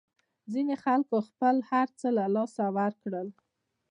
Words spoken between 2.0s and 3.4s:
له لاسه ورکړل.